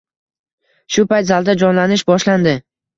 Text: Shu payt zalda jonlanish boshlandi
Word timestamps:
Shu 0.97 1.05
payt 1.13 1.29
zalda 1.31 1.57
jonlanish 1.67 2.09
boshlandi 2.13 2.61